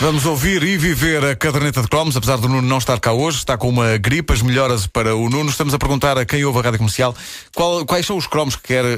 Vamos 0.00 0.24
ouvir 0.24 0.62
e 0.62 0.78
viver 0.78 1.22
a 1.22 1.36
caderneta 1.36 1.82
de 1.82 1.88
cromos, 1.88 2.16
apesar 2.16 2.38
do 2.38 2.48
Nuno 2.48 2.66
não 2.66 2.78
estar 2.78 2.98
cá 2.98 3.12
hoje, 3.12 3.36
está 3.36 3.58
com 3.58 3.68
uma 3.68 3.98
gripe, 3.98 4.32
as 4.32 4.40
melhoras 4.40 4.86
para 4.86 5.14
o 5.14 5.28
Nuno. 5.28 5.50
Estamos 5.50 5.74
a 5.74 5.78
perguntar 5.78 6.16
a 6.16 6.24
quem 6.24 6.42
ouve 6.42 6.58
a 6.58 6.62
rádio 6.62 6.78
comercial 6.78 7.14
qual- 7.54 7.84
quais 7.84 8.06
são 8.06 8.16
os 8.16 8.26
cromos 8.26 8.56
que 8.56 8.62
quer 8.68 8.82
eh, 8.86 8.96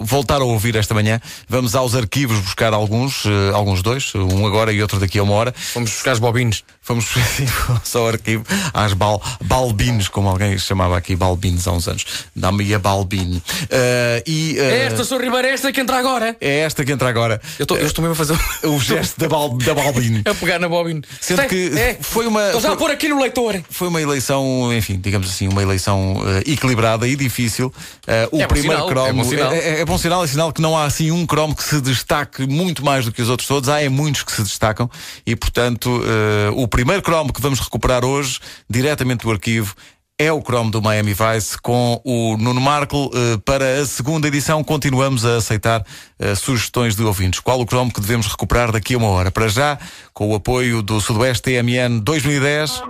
voltar 0.00 0.36
a 0.40 0.44
ouvir 0.44 0.76
esta 0.76 0.94
manhã. 0.94 1.20
Vamos 1.48 1.74
aos 1.74 1.96
arquivos 1.96 2.38
buscar 2.38 2.72
alguns, 2.72 3.24
eh, 3.26 3.50
alguns 3.52 3.82
dois, 3.82 4.14
um 4.14 4.46
agora 4.46 4.72
e 4.72 4.80
outro 4.80 5.00
daqui 5.00 5.18
a 5.18 5.24
uma 5.24 5.34
hora. 5.34 5.52
Vamos 5.74 5.90
buscar 5.90 6.12
os 6.12 6.20
bobines. 6.20 6.62
Vamos 6.86 7.06
só 7.82 8.02
ao 8.02 8.08
arquivo 8.08 8.44
às 8.72 8.92
bal, 8.92 9.20
balbines, 9.44 10.06
como 10.06 10.28
alguém 10.28 10.56
chamava 10.56 10.96
aqui 10.96 11.16
balbines 11.16 11.66
há 11.66 11.72
uns 11.72 11.88
anos. 11.88 12.04
Dá-me 12.34 12.72
a 12.72 12.78
balbine. 12.78 13.42
Eh, 13.70 14.22
e, 14.24 14.56
É 14.58 14.84
esta, 14.86 15.02
sou 15.04 15.18
Ribeiro, 15.20 15.48
é 15.48 15.50
esta 15.50 15.72
que 15.72 15.80
entra 15.80 15.98
agora. 15.98 16.36
é 16.40 16.60
esta 16.60 16.84
que 16.84 16.92
entra 16.92 17.08
agora. 17.08 17.40
Eu 17.58 17.64
estou 17.64 17.76
eu 17.76 17.86
estou 17.88 18.02
mesmo 18.04 18.12
a 18.12 18.16
fazer 18.16 18.38
O 18.68 18.78
gesto 18.78 19.18
da, 19.18 19.28
bal, 19.28 19.50
da 19.58 19.74
balbine. 19.74 20.22
A 20.30 20.34
pegar 20.34 20.58
na 20.58 20.68
bobina. 20.68 21.00
Sendo 21.20 21.38
Tem- 21.40 21.48
que 21.48 21.78
é. 21.78 21.98
foi 22.00 22.26
uma- 22.26 22.46
Estou 22.46 22.60
já 22.60 22.72
a 22.72 22.76
pôr 22.76 22.90
aqui 22.90 23.08
no 23.08 23.20
leitor. 23.20 23.60
Foi 23.70 23.88
uma 23.88 24.00
eleição, 24.00 24.72
enfim, 24.72 24.98
digamos 25.00 25.28
assim, 25.28 25.48
uma 25.48 25.62
eleição 25.62 26.22
eh, 26.46 26.52
equilibrada 26.52 27.06
e 27.06 27.16
difícil. 27.16 27.72
Eh, 28.06 28.28
o 28.32 28.40
É 28.40 28.46
primeiro 28.46 28.74
sinal, 28.76 28.88
cromo 28.88 29.08
é 29.08 29.12
bom 29.12 29.24
sinal. 29.24 29.52
É, 29.52 29.80
é- 29.80 29.84
bom 29.84 29.98
sinal, 29.98 30.24
é 30.24 30.26
sinal 30.26 30.52
que 30.52 30.60
não 30.60 30.76
há 30.76 30.84
assim 30.84 31.10
um 31.10 31.26
cromo 31.26 31.54
que 31.54 31.62
se 31.64 31.80
destaque 31.80 32.46
muito 32.46 32.84
mais 32.84 33.04
do 33.04 33.12
que 33.12 33.22
os 33.22 33.28
outros 33.28 33.48
todos. 33.48 33.68
Há 33.68 33.80
é 33.82 33.88
muitos 33.88 34.22
que 34.22 34.32
se 34.32 34.42
destacam 34.42 34.90
e, 35.26 35.34
portanto, 35.36 36.02
eh, 36.04 36.50
o 36.54 36.66
primeiro 36.68 37.02
cromo 37.02 37.32
que 37.32 37.40
vamos 37.40 37.58
recuperar 37.60 38.04
hoje, 38.04 38.38
diretamente 38.68 39.22
do 39.24 39.30
arquivo, 39.30 39.74
é 40.18 40.32
o 40.32 40.42
cromo 40.42 40.70
do 40.70 40.82
Miami 40.82 41.14
Vice 41.14 41.56
com 41.62 42.00
o 42.04 42.36
Nuno 42.36 42.60
Marco. 42.60 43.10
Eh, 43.14 43.38
para 43.44 43.80
a 43.80 43.86
segunda 43.86 44.26
edição, 44.26 44.64
continuamos 44.64 45.24
a 45.24 45.36
aceitar 45.36 45.84
eh, 46.18 46.34
sugestões 46.34 46.96
de 46.96 47.04
ouvintes. 47.04 47.38
Qual 47.38 47.60
o 47.60 47.64
cromo 47.64 47.92
que 47.92 48.00
devemos 48.00 48.26
recuperar 48.26 48.72
daqui 48.72 48.94
a 48.94 48.98
uma 48.98 49.08
hora? 49.08 49.30
Para 49.30 49.46
já, 49.46 49.78
com 50.12 50.28
o 50.28 50.34
apoio 50.34 50.82
do 50.82 51.00
Sudoeste 51.00 51.42
TMN 51.42 52.00
2010. 52.00 52.82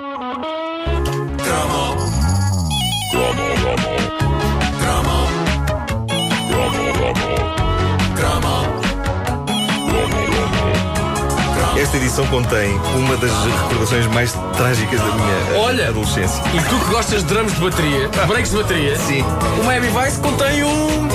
Esta 11.80 11.96
edição 11.96 12.26
contém 12.26 12.74
uma 12.96 13.16
das 13.16 13.30
recordações 13.44 14.06
mais 14.08 14.32
trágicas 14.56 14.98
da 14.98 15.14
minha 15.14 15.60
Olha. 15.60 15.88
adolescência. 15.90 16.42
E 16.52 16.60
tu 16.68 16.76
que 16.76 16.90
gostas 16.90 17.22
de 17.22 17.32
drums 17.32 17.54
de 17.54 17.60
bateria, 17.60 18.08
breaks 18.26 18.50
de 18.50 18.56
bateria, 18.56 18.98
Sim. 18.98 19.22
o 19.60 19.64
Miami 19.64 19.86
Vice 19.86 20.18
contém 20.18 20.64
um. 20.64 21.08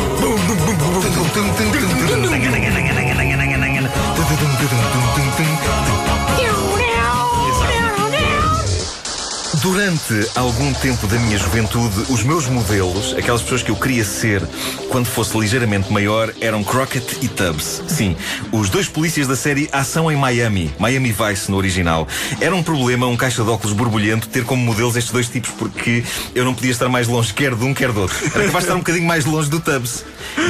Durante 9.64 10.28
algum 10.36 10.74
tempo 10.74 11.08
da 11.08 11.18
minha 11.18 11.38
juventude, 11.38 12.12
os 12.12 12.22
meus 12.22 12.48
modelos, 12.48 13.16
aquelas 13.18 13.42
pessoas 13.42 13.64
que 13.64 13.72
eu 13.72 13.78
queria 13.78 14.04
ser 14.04 14.42
quando 14.90 15.06
fosse 15.06 15.40
ligeiramente 15.40 15.90
maior, 15.90 16.34
eram 16.42 16.62
Crockett 16.66 17.20
e 17.22 17.30
Tubbs. 17.30 17.82
Sim, 17.88 18.14
os 18.52 18.70
dois 18.70 18.90
polícias 18.90 19.26
da 19.26 19.38
série 19.38 19.70
Ação 19.72 20.12
em 20.12 20.18
Miami, 20.18 20.70
Miami 20.78 21.14
Vice 21.14 21.50
no 21.50 21.56
original. 21.56 22.06
Era 22.42 22.54
um 22.54 22.62
problema, 22.62 23.08
um 23.08 23.16
caixa 23.16 23.42
de 23.42 23.50
óculos 23.50 23.72
borbulhento, 23.72 24.28
ter 24.28 24.44
como 24.44 24.62
modelos 24.62 24.98
estes 24.98 25.14
dois 25.14 25.30
tipos, 25.30 25.52
porque 25.52 26.04
eu 26.36 26.44
não 26.44 26.54
podia 26.54 26.72
estar 26.72 26.90
mais 26.90 27.08
longe 27.08 27.34
quer 27.34 27.56
de 27.56 27.64
um, 27.64 27.74
quer 27.74 27.94
do 27.94 28.02
outro. 28.02 28.18
Era 28.36 28.46
capaz 28.46 28.52
de 28.52 28.58
estar 28.58 28.76
um 28.76 28.80
bocadinho 28.80 29.08
mais 29.08 29.24
longe 29.24 29.50
do 29.50 29.62
Tubbs, 29.62 30.04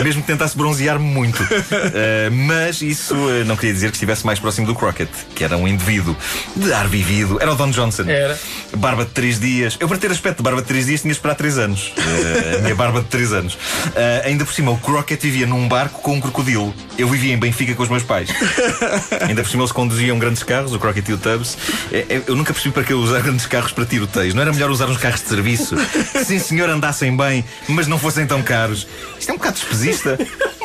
mesmo 0.03 0.23
que 0.23 0.27
tentasse 0.27 0.57
bronzear-me 0.57 1.05
muito. 1.05 1.39
Uh, 1.43 2.31
mas 2.47 2.81
isso 2.81 3.13
uh, 3.13 3.45
não 3.45 3.55
queria 3.55 3.73
dizer 3.73 3.91
que 3.91 3.97
estivesse 3.97 4.25
mais 4.25 4.39
próximo 4.39 4.65
do 4.65 4.73
Crockett, 4.73 5.11
que 5.35 5.43
era 5.43 5.55
um 5.55 5.67
indivíduo 5.67 6.17
de 6.55 6.73
ar 6.73 6.87
vivido. 6.87 7.37
Era 7.39 7.53
o 7.53 7.55
Don 7.55 7.69
Johnson. 7.69 8.05
Era. 8.07 8.39
Barba 8.75 9.02
de 9.05 9.11
3 9.11 9.39
dias. 9.39 9.77
Eu, 9.79 9.87
para 9.87 9.97
ter 9.97 10.11
aspecto 10.11 10.37
de 10.37 10.43
barba 10.43 10.61
de 10.61 10.67
3 10.67 10.85
dias, 10.85 11.01
tinha 11.01 11.11
de 11.11 11.17
esperar 11.17 11.35
3 11.35 11.57
anos. 11.57 11.93
Eh, 12.23 12.57
a 12.57 12.61
minha 12.61 12.75
barba 12.75 13.01
de 13.01 13.07
3 13.07 13.33
anos. 13.33 13.57
Eh, 13.95 14.23
ainda 14.25 14.45
por 14.45 14.53
cima, 14.53 14.71
o 14.71 14.77
Crockett 14.77 15.21
vivia 15.21 15.45
num 15.45 15.67
barco 15.67 16.01
com 16.01 16.13
um 16.13 16.21
crocodilo. 16.21 16.73
Eu 16.97 17.07
vivia 17.07 17.33
em 17.33 17.37
Benfica 17.37 17.73
com 17.73 17.83
os 17.83 17.89
meus 17.89 18.03
pais. 18.03 18.29
ainda 19.27 19.41
por 19.43 19.49
cima, 19.49 19.63
eles 19.63 19.71
conduziam 19.71 20.17
grandes 20.19 20.43
carros, 20.43 20.73
o 20.73 20.79
Crockett 20.79 21.09
e 21.09 21.13
o 21.13 21.17
Tubbs. 21.17 21.57
Eh, 21.91 22.21
eu 22.27 22.35
nunca 22.35 22.53
percebi 22.53 22.73
para 22.73 22.83
que 22.83 22.93
usar 22.93 23.21
grandes 23.21 23.45
carros 23.45 23.71
para 23.71 23.85
tiroteios. 23.85 24.33
Não 24.33 24.41
era 24.41 24.53
melhor 24.53 24.69
usar 24.69 24.87
uns 24.87 24.97
carros 24.97 25.21
de 25.21 25.27
serviço? 25.27 25.75
Sim, 26.25 26.39
senhor, 26.39 26.69
andassem 26.69 27.15
bem, 27.15 27.43
mas 27.67 27.87
não 27.87 27.97
fossem 27.97 28.25
tão 28.25 28.41
caros. 28.41 28.87
Isto 29.19 29.29
é 29.31 29.33
um 29.33 29.37
bocado 29.37 29.55
despesista. 29.55 30.17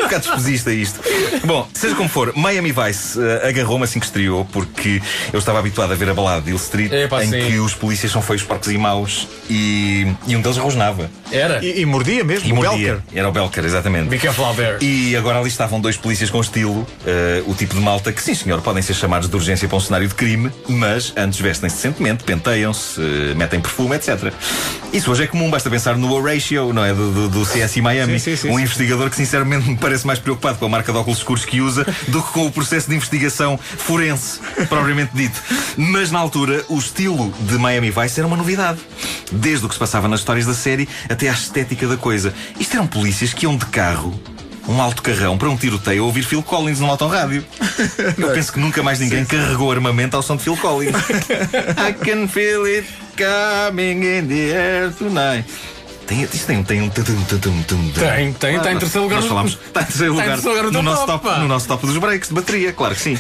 Um 0.09 0.11
bocado 0.11 0.25
despesista 0.25 0.73
isto. 0.73 1.01
Bom, 1.45 1.69
seja 1.75 1.95
como 1.95 2.09
for, 2.09 2.33
Miami 2.35 2.73
Vice 2.73 3.21
eh, 3.21 3.49
agarrou-me 3.49 3.85
assim 3.85 4.01
que 4.01 4.07
estreou, 4.07 4.43
porque 4.47 5.03
eu 5.31 5.39
estava 5.39 5.59
habituado 5.59 5.93
a 5.93 5.95
ver 5.95 6.09
a 6.09 6.15
balada 6.15 6.41
de 6.41 6.49
Hill 6.49 6.57
Street, 6.57 6.91
Epá, 6.91 7.23
em 7.23 7.29
sim. 7.29 7.47
que 7.47 7.59
os 7.59 7.75
polícias 7.75 8.11
são 8.11 8.23
feios, 8.23 8.43
porcos 8.43 8.69
e 8.69 8.79
maus, 8.79 9.29
e, 9.51 10.07
e 10.27 10.35
um 10.35 10.41
deles 10.41 10.57
rosnava. 10.57 11.11
Era. 11.31 11.65
E, 11.65 11.81
e 11.81 11.87
mordia 11.87 12.25
mesmo, 12.25 12.49
E 12.49 12.53
o 12.53 12.57
mordia. 12.57 12.95
Belker. 12.95 13.03
Era 13.15 13.29
o 13.29 13.33
Belker, 13.33 13.65
exatamente. 13.65 14.09
Be 14.09 14.19
careful 14.19 14.45
out 14.45 14.57
there. 14.57 14.79
E 14.81 15.17
agora 15.17 15.39
ali 15.39 15.49
estavam 15.49 15.81
dois 15.81 15.97
polícias 15.97 16.31
com 16.31 16.41
estilo, 16.41 16.87
eh, 17.07 17.43
o 17.47 17.55
tipo 17.55 17.75
de 17.75 17.81
malta 17.81 18.13
que, 18.13 18.23
sim 18.23 18.35
senhor, 18.35 18.61
podem 18.63 18.83
ser 18.83 18.95
chamados 18.95 19.29
de 19.29 19.37
urgência 19.37 19.69
para 19.69 19.77
um 19.77 19.81
cenário 19.81 20.09
de 20.09 20.15
crime, 20.15 20.51
mas 20.69 21.13
antes 21.17 21.41
vestem-se 21.41 21.77
decentemente, 21.77 22.25
penteiam-se, 22.25 23.01
eh, 23.01 23.35
metem 23.35 23.61
perfume, 23.61 23.97
etc. 23.97 24.33
Isso 24.93 25.11
hoje 25.11 25.25
é 25.25 25.27
comum, 25.27 25.51
basta 25.51 25.69
pensar 25.71 25.97
no 25.97 26.13
Horatio, 26.13 26.73
não 26.73 26.85
é? 26.85 26.93
Do, 26.95 27.13
do, 27.13 27.29
do 27.29 27.43
CSI 27.45 27.81
Miami. 27.83 28.19
Sim, 28.19 28.37
sim, 28.37 28.49
sim, 28.49 28.51
um 28.51 28.59
investigador 28.59 29.11
que, 29.11 29.17
sinceramente, 29.17 29.69
me 29.69 29.77
parece 29.77 30.07
mais 30.07 30.19
preocupado 30.19 30.59
com 30.59 30.67
a 30.67 30.69
marca 30.69 30.93
de 30.93 30.99
óculos 30.99 31.19
escuros 31.19 31.45
que 31.45 31.61
usa 31.61 31.87
do 32.09 32.23
que 32.23 32.33
com 32.33 32.47
o 32.47 32.51
processo 32.51 32.89
de 32.89 32.97
investigação 32.97 33.59
forense, 33.59 34.41
propriamente 34.69 35.11
dito. 35.15 35.41
Mas 35.77 36.11
na 36.11 36.19
altura, 36.19 36.65
o 36.69 36.79
estilo 36.79 37.33
de 37.41 37.59
Miami 37.59 37.91
Vice 37.91 38.19
era 38.21 38.27
uma 38.27 38.37
novidade. 38.37 38.79
Desde 39.33 39.65
o 39.65 39.69
que 39.69 39.75
se 39.75 39.79
passava 39.79 40.09
nas 40.09 40.21
histórias 40.21 40.47
da 40.47 40.55
série 40.55 40.89
até 41.09 41.29
à 41.29 41.33
estética 41.33 41.87
da 41.87 41.97
coisa. 41.97 42.35
Isto 42.59 42.77
eram 42.77 42.87
polícias 42.87 43.33
que 43.33 43.45
iam 43.45 43.57
de 43.57 43.67
carro. 43.67 44.19
Um 44.69 44.83
alto 44.83 45.03
carrão 45.03 45.39
para 45.39 45.49
um 45.49 45.57
tiroteio 45.57 46.03
a 46.03 46.07
ouvir 46.07 46.23
Phil 46.23 46.43
Collins 46.43 46.79
no 46.79 46.91
autorrádio. 46.91 47.43
Eu 48.19 48.31
penso 48.33 48.53
que 48.53 48.61
nunca 48.61 48.83
mais 48.83 49.01
ninguém 49.01 49.25
carregou 49.25 49.73
armamento 49.73 50.15
ao 50.15 50.23
som 50.23 50.37
de 50.37 50.43
Phil 50.43 50.57
Collins. 50.59 50.95
I 51.79 51.93
can 51.93 52.29
feel 52.29 52.67
it 52.67 52.87
coming 53.17 54.05
in 54.05 54.29
the 54.29 54.53
air 54.55 54.93
tonight. 54.93 55.49
Tem, 56.09 56.23
isto 56.23 56.47
tem, 56.47 56.63
tem 56.65 56.81
um. 56.81 56.89
tum, 56.89 57.03
tum. 57.67 57.91
Tem, 57.93 58.33
tem, 58.33 58.57
está 58.57 58.73
em 58.73 58.79
terceiro 58.79 59.05
lugar 59.05 59.21
Nós 59.21 59.29
falámos. 59.29 59.59
Está 59.67 59.81
em 59.83 59.85
terceiro 59.85 60.13
Está 60.15 60.25
em 60.25 60.27
lugar, 60.27 60.43
terceiro 60.43 60.67
lugar 60.67 60.73
no 60.73 60.83
nosso 60.83 61.07
top, 61.07 61.39
no 61.39 61.49
nosso 61.49 61.69
top 61.69 61.87
dos 61.87 61.99
breaks 61.99 62.29
de 62.31 62.35
bateria, 62.35 62.73
claro 62.73 62.95
que 62.95 63.01
sim. 63.01 63.19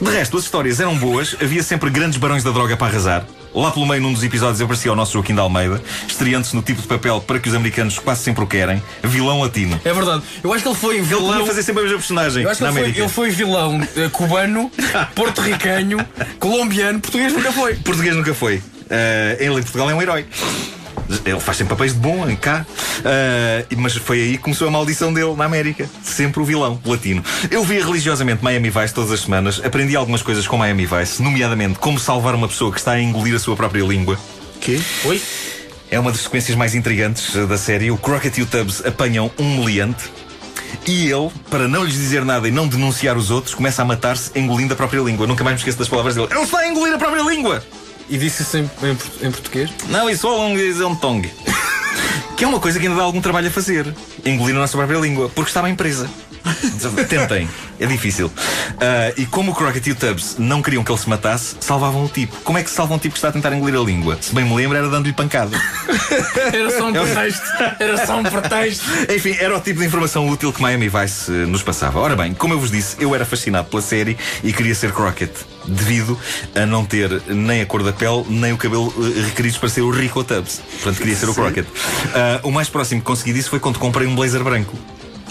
De 0.00 0.10
resto, 0.10 0.38
as 0.38 0.44
histórias 0.44 0.80
eram 0.80 0.96
boas, 0.96 1.36
havia 1.40 1.62
sempre 1.62 1.90
grandes 1.90 2.18
barões 2.18 2.42
da 2.42 2.50
droga 2.50 2.78
para 2.78 2.86
arrasar. 2.86 3.26
Lá 3.54 3.70
pelo 3.72 3.86
meio, 3.86 4.00
num 4.00 4.12
dos 4.12 4.22
episódios, 4.22 4.60
aparecia 4.60 4.92
o 4.92 4.96
nosso 4.96 5.12
Joaquim 5.12 5.34
de 5.34 5.40
Almeida, 5.40 5.82
estreando-se 6.06 6.54
no 6.54 6.62
tipo 6.62 6.80
de 6.80 6.86
papel 6.86 7.20
para 7.20 7.38
que 7.40 7.48
os 7.48 7.54
americanos 7.54 7.98
quase 7.98 8.22
sempre 8.22 8.44
o 8.44 8.46
querem, 8.46 8.82
vilão 9.02 9.40
latino. 9.40 9.80
É 9.84 9.92
verdade. 9.92 10.22
Eu 10.42 10.52
acho 10.52 10.62
que 10.62 10.68
ele 10.68 10.76
foi 10.76 10.96
Ele 10.96 11.04
vilão. 11.04 11.40
ia 11.40 11.46
fazer 11.46 11.62
sempre 11.62 11.80
a 11.80 11.82
mesma 11.84 11.98
personagem 11.98 12.42
Eu 12.44 12.50
acho 12.50 12.58
que 12.58 12.64
na 12.64 12.80
ele 12.80 12.92
foi, 12.92 13.00
ele 13.02 13.08
foi 13.08 13.30
vilão 13.30 13.80
eh, 13.96 14.08
cubano, 14.12 14.70
porto-ricanho, 15.14 15.98
colombiano, 16.38 17.00
português 17.00 17.32
nunca 17.32 17.52
foi. 17.52 17.74
Português 17.76 18.14
nunca 18.14 18.34
foi. 18.34 18.62
Eh, 18.88 19.36
ele 19.40 19.54
em 19.58 19.62
Portugal 19.62 19.90
é 19.90 19.94
um 19.94 20.02
herói. 20.02 20.26
Ele 21.24 21.40
faz 21.40 21.58
sempre 21.58 21.74
papéis 21.74 21.92
de 21.92 21.98
bom 21.98 22.28
em 22.28 22.36
cá. 22.36 22.64
Eh, 23.04 23.66
mas 23.76 23.96
foi 23.96 24.20
aí 24.20 24.32
que 24.32 24.38
começou 24.38 24.68
a 24.68 24.70
maldição 24.70 25.12
dele 25.12 25.34
na 25.34 25.44
América. 25.44 25.88
Sempre 26.02 26.40
o 26.40 26.44
vilão 26.44 26.80
latino. 26.84 27.22
Eu 27.50 27.64
via 27.64 27.84
religiosamente 27.84 28.42
Miami 28.42 28.70
Vice 28.70 28.94
todas 28.94 29.10
as 29.10 29.20
semanas. 29.20 29.60
Aprendi 29.64 29.96
algumas 29.96 30.22
coisas 30.22 30.46
com 30.46 30.56
Miami 30.56 30.86
Vice, 30.86 31.22
nomeadamente 31.22 31.78
como 31.78 31.98
salvar 31.98 32.34
uma 32.34 32.48
pessoa 32.48 32.72
que 32.72 32.78
está 32.78 32.92
a 32.92 33.00
engolir 33.00 33.34
a 33.34 33.38
sua 33.38 33.56
própria 33.56 33.82
língua. 33.82 34.18
Que? 34.60 34.80
Oi? 35.04 35.20
É 35.90 35.98
uma 35.98 36.12
das 36.12 36.20
sequências 36.20 36.56
mais 36.56 36.74
intrigantes 36.74 37.34
da 37.48 37.58
série. 37.58 37.90
O 37.90 37.96
Crockett 37.96 38.38
e 38.38 38.42
o 38.42 38.46
Tubbs 38.46 38.84
apanham 38.86 39.30
um 39.38 39.58
meliante. 39.58 40.10
E 40.86 41.10
ele, 41.10 41.30
para 41.50 41.66
não 41.66 41.84
lhes 41.84 41.94
dizer 41.94 42.24
nada 42.24 42.46
e 42.46 42.50
não 42.50 42.68
denunciar 42.68 43.16
os 43.16 43.30
outros, 43.30 43.54
começa 43.54 43.82
a 43.82 43.84
matar-se 43.84 44.30
engolindo 44.38 44.72
a 44.72 44.76
própria 44.76 45.00
língua. 45.00 45.26
Nunca 45.26 45.42
mais 45.42 45.54
me 45.54 45.58
esqueço 45.58 45.78
das 45.78 45.88
palavras 45.88 46.14
dele. 46.14 46.28
Ele 46.30 46.42
está 46.42 46.58
a 46.58 46.68
engolir 46.68 46.94
a 46.94 46.98
própria 46.98 47.22
língua! 47.22 47.62
E 48.10 48.18
disse 48.18 48.42
isso 48.42 48.58
em, 48.58 48.70
em 48.82 49.26
em 49.28 49.30
português? 49.30 49.70
Não, 49.88 50.10
isso 50.10 50.26
é 50.26 50.30
um 50.30 50.58
is 50.58 50.80
um 50.80 50.94
tongue. 50.94 51.30
Que 52.36 52.44
é 52.44 52.48
uma 52.48 52.58
coisa 52.58 52.80
que 52.80 52.86
ainda 52.86 52.98
dá 52.98 53.04
algum 53.04 53.20
trabalho 53.20 53.48
a 53.48 53.50
fazer. 53.50 53.94
Engolir 54.24 54.56
a 54.56 54.60
nossa 54.60 54.74
própria 54.74 54.96
língua, 54.96 55.28
porque 55.28 55.50
está 55.50 55.60
bem 55.60 55.74
presa. 55.74 56.08
Tentem, 57.06 57.46
é 57.78 57.84
difícil. 57.84 58.32
Ah, 58.80 59.12
e 59.14 59.26
como 59.26 59.52
o 59.52 59.54
Crockett 59.54 59.86
e 59.90 59.92
o 59.92 59.94
Tubbs 59.94 60.36
não 60.38 60.62
queriam 60.62 60.82
que 60.82 60.90
ele 60.90 60.98
se 60.98 61.06
matasse, 61.06 61.56
salvavam 61.60 62.06
o 62.06 62.08
tipo. 62.08 62.34
Como 62.42 62.56
é 62.56 62.62
que 62.62 62.70
se 62.70 62.76
salva 62.76 62.94
um 62.94 62.98
tipo 62.98 63.12
que 63.12 63.18
está 63.18 63.28
a 63.28 63.32
tentar 63.32 63.52
engolir 63.52 63.78
a 63.78 63.84
língua? 63.84 64.16
Se 64.22 64.34
bem 64.34 64.46
me 64.46 64.54
lembro, 64.54 64.78
era 64.78 64.88
dando-lhe 64.88 65.12
pancada. 65.12 65.54
Era 66.50 66.70
só 66.70 66.88
um 66.88 66.92
pretexto. 66.92 67.46
Era 67.78 68.06
só 68.06 68.18
um 68.18 68.22
pretexto. 68.22 68.84
Enfim, 69.14 69.36
era 69.38 69.56
o 69.56 69.60
tipo 69.60 69.80
de 69.80 69.86
informação 69.86 70.28
útil 70.28 70.52
que 70.52 70.60
Miami 70.60 70.88
Vice 70.88 71.30
eh, 71.30 71.46
nos 71.46 71.62
passava. 71.62 72.00
Ora 72.00 72.16
bem, 72.16 72.34
como 72.34 72.54
eu 72.54 72.58
vos 72.58 72.70
disse, 72.70 72.96
eu 72.98 73.14
era 73.14 73.24
fascinado 73.24 73.68
pela 73.68 73.82
série 73.82 74.16
e 74.42 74.52
queria 74.52 74.74
ser 74.74 74.92
Crockett, 74.92 75.32
devido 75.70 76.18
a 76.54 76.66
não 76.66 76.84
ter 76.84 77.22
nem 77.28 77.60
a 77.62 77.66
cor 77.66 77.82
da 77.82 77.92
pele, 77.92 78.24
nem 78.28 78.52
o 78.52 78.56
cabelo 78.56 78.92
eh, 78.98 79.22
requeridos 79.26 79.58
para 79.58 79.68
ser 79.68 79.82
o 79.82 79.90
Rico 79.90 80.22
Tubbs. 80.24 80.60
Portanto, 80.82 80.98
queria 80.98 81.16
ser 81.16 81.28
o 81.28 81.34
Crockett. 81.34 81.68
Ah, 82.14 82.40
o 82.42 82.50
mais 82.50 82.68
próximo 82.68 83.00
que 83.00 83.06
consegui 83.06 83.32
disso 83.32 83.50
foi 83.50 83.60
quando 83.60 83.78
comprei 83.78 84.06
um 84.06 84.14
blazer 84.14 84.42
branco. 84.42 84.76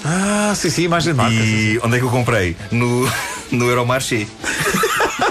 Ah, 0.03 0.53
sim, 0.55 0.69
sim, 0.69 0.83
imagem 0.83 1.13
de 1.13 1.17
marca. 1.17 1.33
sim, 1.35 1.41
sim. 1.41 1.73
E 1.73 1.79
onde 1.83 1.97
é 1.97 1.99
que 1.99 2.05
eu 2.05 2.09
comprei? 2.09 2.55
No, 2.71 3.11
no 3.51 3.65
Euromarché. 3.69 4.25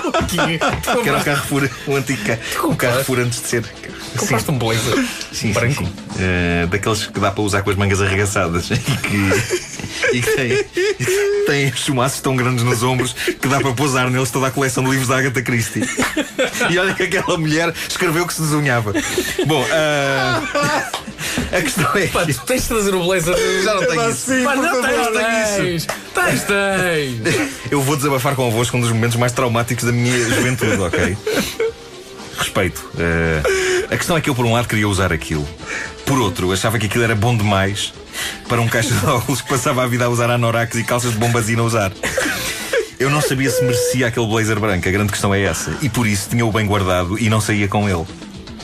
Que 0.29 1.09
era 1.09 1.19
o 1.19 1.25
Carrefour, 1.25 1.69
o 1.87 1.97
antigo 1.97 2.21
o 2.65 2.77
Carrefour 2.77 3.21
antes 3.21 3.41
de 3.43 3.49
ser. 3.49 3.65
Compraste 4.17 4.51
um 4.51 4.59
blazer 4.59 5.07
Sim, 5.33 5.53
branco. 5.53 5.85
sim, 5.85 5.87
sim. 5.87 6.15
Eh, 6.19 6.67
daqueles 6.71 7.07
que 7.07 7.21
dá 7.21 7.31
para 7.31 7.43
usar 7.43 7.63
com 7.63 7.71
as 7.71 7.77
mangas 7.77 8.01
arregaçadas 8.01 8.71
e 8.71 8.77
que, 8.77 9.78
e 10.13 10.21
que 10.21 10.31
tem, 10.33 10.65
tem 11.47 11.73
chumaços 11.73 12.21
tão 12.21 12.37
grandes 12.37 12.65
nos 12.65 12.83
ombros 12.83 13.13
que 13.13 13.49
dá 13.49 13.61
para 13.61 13.73
pousar 13.73 14.11
neles 14.11 14.31
toda 14.31 14.47
a 14.47 14.51
coleção 14.51 14.83
de 14.85 14.91
livros 14.91 15.09
da 15.09 15.19
Agatha 15.19 15.43
Christie. 15.43 15.83
E 16.71 16.79
olha 16.79 16.95
que 16.95 17.05
aquela 17.05 17.37
mulher 17.39 17.73
escreveu 17.89 18.27
que 18.27 18.35
se 18.35 18.43
desunhava. 18.43 18.93
Bom, 19.47 19.67
ah, 19.73 20.43
a 21.53 21.63
questão 21.63 21.91
é 21.97 22.07
Pá, 22.07 22.25
que. 22.25 22.35
tu 22.35 22.45
tens 22.45 22.63
de 22.63 22.69
trazer 22.69 22.95
o 22.95 23.03
blazer. 23.05 23.35
Já 23.63 23.75
não 23.75 23.87
tenho 23.87 24.11
isso. 24.11 24.33
Sim, 24.33 24.45
Pá, 24.45 24.57
não 24.57 24.83
tens, 24.83 25.57
tens. 25.57 25.87
Tens, 26.15 26.43
tens. 26.45 27.71
Eu 27.71 27.81
vou 27.83 27.97
desabafar 27.97 28.35
convosco 28.35 28.77
um 28.77 28.81
dos 28.81 28.91
momentos 28.91 29.17
mais 29.17 29.33
traumáticos 29.33 29.85
da 29.85 29.93
minha 29.93 30.19
juventude, 30.29 30.81
ok? 30.81 31.17
Respeito. 32.39 32.91
Eh, 32.99 33.43
a 33.91 33.97
questão 33.97 34.17
é 34.17 34.21
que 34.21 34.31
eu, 34.31 34.35
por 34.35 34.45
um 34.45 34.53
lado, 34.53 34.69
queria 34.69 34.89
usar 34.89 35.13
aquilo. 35.13 35.47
Por 36.07 36.19
outro, 36.19 36.53
achava 36.53 36.79
que 36.79 36.87
aquilo 36.87 37.05
era 37.05 37.15
bom 37.15 37.37
demais 37.37 37.93
para 38.49 38.61
um 38.61 38.67
caixa 38.67 38.95
de 38.95 39.07
óculos 39.07 39.43
que 39.43 39.49
passava 39.49 39.85
a 39.85 39.87
vida 39.87 40.07
a 40.07 40.09
usar 40.09 40.31
anoraks 40.31 40.79
e 40.79 40.83
calças 40.83 41.13
de 41.13 41.19
bombazina 41.19 41.61
a 41.63 41.65
usar. 41.65 41.93
Eu 42.99 43.11
não 43.11 43.21
sabia 43.21 43.51
se 43.51 43.63
merecia 43.63 44.09
aquele 44.09 44.27
blazer 44.27 44.59
branco, 44.59 44.89
a 44.89 44.91
grande 44.91 45.13
questão 45.13 45.33
é 45.33 45.43
essa. 45.43 45.77
E 45.83 45.89
por 45.89 46.07
isso 46.07 46.31
tinha-o 46.31 46.51
bem 46.51 46.67
guardado 46.67 47.19
e 47.19 47.29
não 47.29 47.41
saía 47.41 47.69
com 47.69 47.89
ele. 47.89 48.05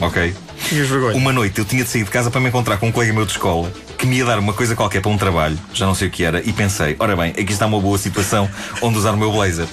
Ok? 0.00 0.34
Tinhas 0.68 0.88
vergonha. 0.88 1.16
Uma 1.16 1.32
noite 1.32 1.58
eu 1.58 1.64
tinha 1.64 1.84
de 1.84 1.90
sair 1.90 2.02
de 2.02 2.10
casa 2.10 2.30
para 2.30 2.40
me 2.40 2.48
encontrar 2.48 2.78
com 2.78 2.88
um 2.88 2.92
colega 2.92 3.12
meu 3.12 3.24
de 3.24 3.32
escola 3.32 3.70
que 3.96 4.06
me 4.06 4.16
ia 4.16 4.24
dar 4.24 4.38
uma 4.38 4.52
coisa 4.52 4.74
qualquer 4.74 5.00
para 5.00 5.10
um 5.10 5.16
trabalho, 5.16 5.58
já 5.72 5.86
não 5.86 5.94
sei 5.94 6.08
o 6.08 6.10
que 6.10 6.24
era, 6.24 6.42
e 6.44 6.52
pensei: 6.52 6.96
ora 6.98 7.14
bem, 7.14 7.30
aqui 7.30 7.52
está 7.52 7.66
uma 7.66 7.80
boa 7.80 7.96
situação 7.96 8.50
onde 8.82 8.98
usar 8.98 9.12
o 9.12 9.16
meu 9.16 9.30
blazer. 9.30 9.66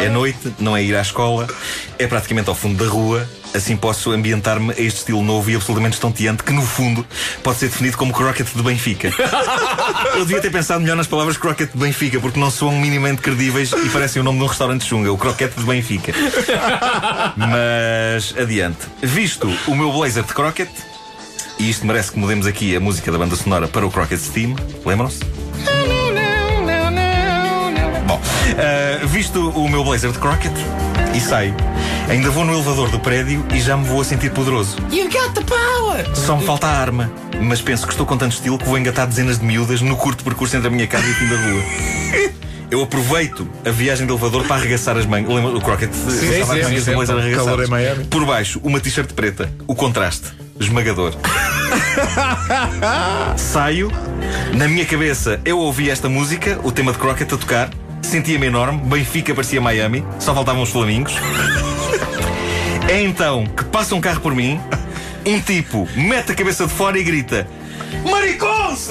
É 0.00 0.08
noite, 0.08 0.54
não 0.58 0.76
é 0.76 0.82
ir 0.82 0.96
à 0.96 1.02
escola, 1.02 1.46
é 1.98 2.06
praticamente 2.06 2.48
ao 2.48 2.54
fundo 2.54 2.82
da 2.82 2.90
rua, 2.90 3.28
assim 3.54 3.76
posso 3.76 4.12
ambientar-me 4.12 4.72
a 4.72 4.80
este 4.80 4.98
estilo 4.98 5.22
novo 5.22 5.50
e 5.50 5.54
absolutamente 5.54 5.94
estonteante 5.94 6.42
que, 6.42 6.52
no 6.52 6.62
fundo, 6.62 7.06
pode 7.42 7.58
ser 7.58 7.68
definido 7.68 7.96
como 7.96 8.12
croquet 8.12 8.44
de 8.44 8.62
Benfica. 8.62 9.10
Eu 10.14 10.24
devia 10.24 10.40
ter 10.40 10.50
pensado 10.50 10.80
melhor 10.80 10.96
nas 10.96 11.06
palavras 11.06 11.36
croquet 11.36 11.66
de 11.66 11.78
Benfica, 11.78 12.20
porque 12.20 12.38
não 12.38 12.50
soam 12.50 12.78
minimamente 12.78 13.22
credíveis 13.22 13.72
e 13.72 13.88
parecem 13.88 14.20
o 14.20 14.24
nome 14.24 14.38
de 14.38 14.44
um 14.44 14.46
restaurante 14.46 14.84
chunga, 14.84 15.12
o 15.12 15.18
croquete 15.18 15.58
de 15.58 15.64
Benfica. 15.64 16.12
Mas 17.36 18.34
adiante. 18.38 18.78
Visto 19.02 19.48
o 19.66 19.74
meu 19.74 19.92
blazer 19.92 20.22
de 20.22 20.32
croquet, 20.32 20.70
e 21.58 21.68
isto 21.68 21.86
merece 21.86 22.12
que 22.12 22.18
mudemos 22.18 22.46
aqui 22.46 22.74
a 22.74 22.80
música 22.80 23.12
da 23.12 23.18
banda 23.18 23.36
sonora 23.36 23.68
para 23.68 23.86
o 23.86 23.90
Crockett 23.90 24.22
Steam, 24.22 24.56
lembram-se? 24.84 25.20
Bom, 28.06 28.20
ah, 28.58 29.06
visto 29.06 29.50
o 29.50 29.68
meu 29.68 29.84
blazer 29.84 30.10
de 30.10 30.18
croquet, 30.18 30.54
e 31.14 31.20
saio. 31.20 31.54
Ainda 32.10 32.28
vou 32.28 32.44
no 32.44 32.52
elevador 32.52 32.90
do 32.90 32.98
prédio 32.98 33.46
e 33.54 33.60
já 33.60 33.76
me 33.76 33.84
vou 33.84 34.00
a 34.00 34.04
sentir 34.04 34.32
poderoso. 34.32 34.76
You 34.90 35.04
got 35.04 35.32
the 35.32 35.42
power. 35.42 36.04
Só 36.16 36.36
me 36.36 36.44
falta 36.44 36.66
a 36.66 36.70
arma. 36.70 37.08
Mas 37.40 37.62
penso 37.62 37.86
que 37.86 37.92
estou 37.92 38.04
com 38.04 38.16
tanto 38.16 38.32
estilo 38.32 38.58
que 38.58 38.64
vou 38.64 38.76
engatar 38.76 39.06
dezenas 39.06 39.38
de 39.38 39.44
miúdas 39.44 39.80
no 39.80 39.96
curto 39.96 40.24
percurso 40.24 40.56
entre 40.56 40.66
a 40.66 40.70
minha 40.72 40.88
casa 40.88 41.06
e 41.06 41.10
o 41.12 41.14
fim 41.14 41.28
da 41.28 41.36
rua. 41.36 41.62
Eu 42.68 42.82
aproveito 42.82 43.48
a 43.64 43.70
viagem 43.70 44.06
de 44.08 44.12
elevador 44.12 44.44
para 44.44 44.56
arregaçar 44.56 44.96
as 44.96 45.06
mangas. 45.06 45.32
Lembra 45.32 45.56
o 45.56 45.60
croquet? 45.60 45.94
Sim, 45.94 46.10
sim, 46.10 46.80
sim, 46.80 46.80
sim. 46.80 47.36
Calor 47.36 47.64
em 47.64 47.68
Miami. 47.68 48.04
Por 48.06 48.26
baixo, 48.26 48.60
uma 48.64 48.80
t-shirt 48.80 49.12
preta. 49.12 49.48
O 49.68 49.76
contraste. 49.76 50.32
Esmagador. 50.58 51.14
Saio. 53.38 53.92
Na 54.52 54.66
minha 54.66 54.84
cabeça, 54.84 55.40
eu 55.44 55.58
ouvi 55.58 55.88
esta 55.90 56.08
música, 56.08 56.58
o 56.64 56.72
tema 56.72 56.90
de 56.90 56.98
croquet 56.98 57.32
a 57.32 57.36
tocar. 57.36 57.70
Sentia-me 58.02 58.46
enorme. 58.46 58.80
Benfica 58.80 59.32
parecia 59.32 59.60
Miami. 59.60 60.04
Só 60.18 60.34
faltavam 60.34 60.62
os 60.62 60.70
flamingos. 60.70 61.14
É 62.90 63.00
então 63.02 63.46
que 63.46 63.62
passa 63.66 63.94
um 63.94 64.00
carro 64.00 64.20
por 64.20 64.34
mim. 64.34 64.60
Um 65.24 65.40
tipo 65.40 65.88
mete 65.94 66.32
a 66.32 66.34
cabeça 66.34 66.66
de 66.66 66.72
fora 66.72 66.98
e 66.98 67.04
grita: 67.04 67.46
Mariconce! 68.04 68.90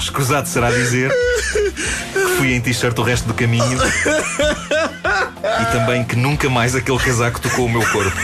Escusado 0.00 0.48
será 0.48 0.70
dizer 0.70 1.12
que 2.14 2.18
fui 2.38 2.54
em 2.54 2.62
t-shirt 2.62 2.98
o 2.98 3.02
resto 3.02 3.28
do 3.28 3.34
caminho 3.34 3.78
e 5.60 5.64
também 5.70 6.02
que 6.02 6.16
nunca 6.16 6.48
mais 6.48 6.74
aquele 6.74 6.98
casaco 6.98 7.42
tocou 7.42 7.66
o 7.66 7.68
meu 7.68 7.86
corpo. 7.90 8.16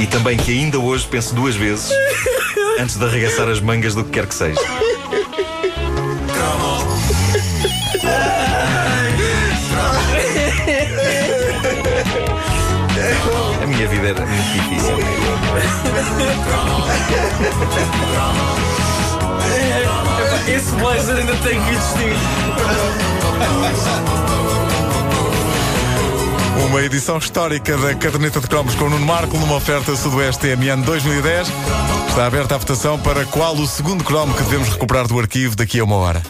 E 0.00 0.06
também 0.06 0.38
que 0.38 0.50
ainda 0.50 0.78
hoje 0.78 1.06
penso 1.06 1.34
duas 1.34 1.54
vezes 1.54 1.90
antes 2.78 2.96
de 2.96 3.04
arregaçar 3.04 3.48
as 3.48 3.60
mangas 3.60 3.94
do 3.94 4.04
que 4.04 4.10
quer 4.10 4.26
que 4.26 4.34
seja. 4.34 4.60
A 13.62 13.66
minha 13.66 13.88
vida 13.88 14.08
era 14.08 14.26
muito 14.26 14.52
difícil. 14.52 14.96
Esse 20.48 20.74
blazer 20.76 21.16
ainda 21.16 21.34
tem 21.36 21.60
que 21.62 21.70
existir. 21.70 22.16
Uma 26.68 26.82
edição 26.82 27.16
histórica 27.16 27.78
da 27.78 27.94
Caderneta 27.94 28.40
de 28.40 28.46
Cromos 28.46 28.74
com 28.74 28.84
o 28.84 28.90
Nuno 28.90 29.06
Marco 29.06 29.38
numa 29.38 29.56
oferta 29.56 29.96
Sudoeste 29.96 30.42
TMN 30.42 30.82
2010. 30.82 31.48
Está 32.10 32.26
aberta 32.26 32.56
a 32.56 32.58
votação 32.58 32.98
para 32.98 33.24
qual 33.24 33.56
o 33.56 33.66
segundo 33.66 34.04
cromo 34.04 34.34
que 34.34 34.42
devemos 34.42 34.68
recuperar 34.68 35.08
do 35.08 35.18
arquivo 35.18 35.56
daqui 35.56 35.80
a 35.80 35.84
uma 35.84 35.96
hora. 35.96 36.22